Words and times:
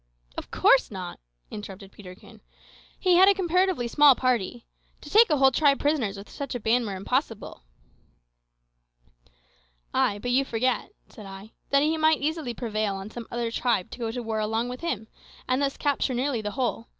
"Of 0.35 0.49
course 0.49 0.89
not," 0.89 1.19
interrupted 1.51 1.91
Peterkin; 1.91 2.41
"he 2.99 3.17
had 3.17 3.29
a 3.29 3.35
comparatively 3.35 3.87
small 3.87 4.15
party. 4.15 4.65
To 5.01 5.11
take 5.11 5.29
a 5.29 5.37
whole 5.37 5.51
tribe 5.51 5.79
prisoners 5.79 6.17
with 6.17 6.27
such 6.27 6.55
a 6.55 6.59
band 6.59 6.87
were 6.87 6.95
impossible." 6.95 7.61
"Ay, 9.93 10.17
but 10.17 10.31
you 10.31 10.43
forget," 10.43 10.91
said 11.07 11.27
I, 11.27 11.51
"that 11.69 11.83
he 11.83 11.97
might 11.97 12.19
easily 12.19 12.55
prevail 12.55 12.95
on 12.95 13.11
some 13.11 13.27
other 13.29 13.51
tribe 13.51 13.91
to 13.91 13.99
go 13.99 14.09
to 14.09 14.23
war 14.23 14.39
along 14.39 14.69
with 14.69 14.81
him, 14.81 15.07
and 15.47 15.61
thus 15.61 15.77
capture 15.77 16.15
nearly 16.15 16.41
the 16.41 16.49
whole. 16.57 16.87